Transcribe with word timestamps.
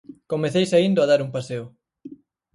Comecei 0.31 0.65
saíndo 0.67 0.99
a 1.01 1.09
dar 1.11 1.21
un 1.25 1.33
paseo. 1.35 1.65